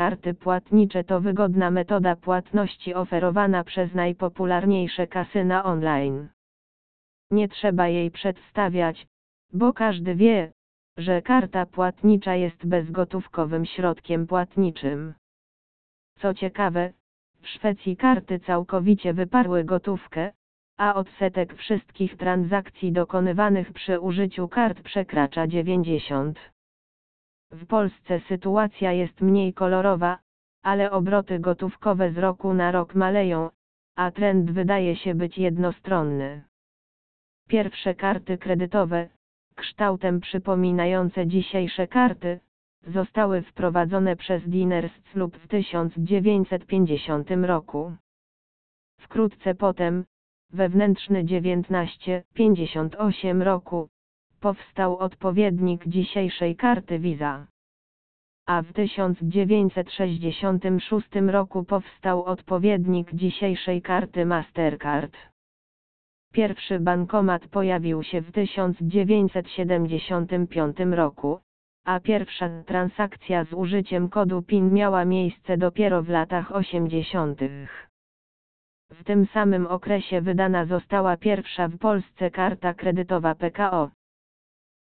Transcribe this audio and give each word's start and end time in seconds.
Karty 0.00 0.34
płatnicze 0.34 1.04
to 1.04 1.20
wygodna 1.20 1.70
metoda 1.70 2.16
płatności 2.16 2.94
oferowana 2.94 3.64
przez 3.64 3.94
najpopularniejsze 3.94 5.06
kasyna 5.06 5.64
online. 5.64 6.28
Nie 7.30 7.48
trzeba 7.48 7.88
jej 7.88 8.10
przedstawiać, 8.10 9.06
bo 9.52 9.72
każdy 9.72 10.14
wie, 10.14 10.52
że 10.96 11.22
karta 11.22 11.66
płatnicza 11.66 12.34
jest 12.34 12.66
bezgotówkowym 12.66 13.66
środkiem 13.66 14.26
płatniczym. 14.26 15.14
Co 16.18 16.34
ciekawe, 16.34 16.92
w 17.40 17.48
Szwecji 17.48 17.96
karty 17.96 18.38
całkowicie 18.38 19.14
wyparły 19.14 19.64
gotówkę, 19.64 20.32
a 20.78 20.94
odsetek 20.94 21.54
wszystkich 21.54 22.16
transakcji 22.16 22.92
dokonywanych 22.92 23.72
przy 23.72 24.00
użyciu 24.00 24.48
kart 24.48 24.82
przekracza 24.82 25.46
90. 25.46 26.38
W 27.52 27.66
Polsce 27.66 28.20
sytuacja 28.20 28.92
jest 28.92 29.20
mniej 29.20 29.54
kolorowa, 29.54 30.18
ale 30.62 30.90
obroty 30.90 31.38
gotówkowe 31.38 32.12
z 32.12 32.18
roku 32.18 32.54
na 32.54 32.72
rok 32.72 32.94
maleją, 32.94 33.50
a 33.96 34.10
trend 34.10 34.50
wydaje 34.50 34.96
się 34.96 35.14
być 35.14 35.38
jednostronny. 35.38 36.42
Pierwsze 37.48 37.94
karty 37.94 38.38
kredytowe, 38.38 39.08
kształtem 39.56 40.20
przypominające 40.20 41.26
dzisiejsze 41.26 41.86
karty, 41.86 42.40
zostały 42.86 43.42
wprowadzone 43.42 44.16
przez 44.16 44.48
Diners 44.48 44.92
lub 45.14 45.36
w 45.36 45.48
1950 45.48 47.30
roku. 47.30 47.92
Wkrótce 48.98 49.54
potem, 49.54 50.04
wewnętrzny 50.52 51.24
1958 51.24 53.42
roku, 53.42 53.88
powstał 54.40 54.98
odpowiednik 54.98 55.86
dzisiejszej 55.86 56.56
karty 56.56 56.98
Visa. 56.98 57.46
A 58.46 58.62
w 58.62 58.72
1966 58.72 61.08
roku 61.26 61.64
powstał 61.64 62.24
odpowiednik 62.24 63.14
dzisiejszej 63.14 63.82
karty 63.82 64.26
Mastercard. 64.26 65.16
Pierwszy 66.32 66.80
bankomat 66.80 67.48
pojawił 67.48 68.02
się 68.02 68.20
w 68.20 68.32
1975 68.32 70.76
roku, 70.90 71.40
a 71.84 72.00
pierwsza 72.00 72.48
transakcja 72.66 73.44
z 73.44 73.52
użyciem 73.52 74.08
kodu 74.08 74.42
PIN 74.42 74.72
miała 74.72 75.04
miejsce 75.04 75.56
dopiero 75.56 76.02
w 76.02 76.08
latach 76.08 76.52
80. 76.52 77.40
W 78.90 79.04
tym 79.04 79.26
samym 79.26 79.66
okresie 79.66 80.20
wydana 80.20 80.64
została 80.64 81.16
pierwsza 81.16 81.68
w 81.68 81.78
Polsce 81.78 82.30
karta 82.30 82.74
kredytowa 82.74 83.34
PKO. 83.34 83.90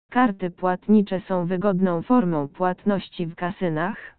Karty 0.09 0.49
płatnicze 0.49 1.21
są 1.27 1.45
wygodną 1.45 2.01
formą 2.01 2.47
płatności 2.47 3.25
w 3.25 3.35
kasynach, 3.35 4.16